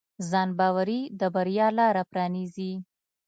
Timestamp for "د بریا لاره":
1.19-2.03